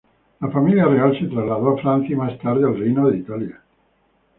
La 0.43 0.47
familia 0.49 0.87
real 0.87 1.13
se 1.19 1.27
trasladó 1.27 1.73
a 1.73 1.77
Francia 1.79 2.13
y 2.15 2.17
más 2.17 2.35
tarde 2.39 2.65
al 2.65 2.75
Reino 2.75 3.07
de 3.07 3.19
Italia. 3.19 3.61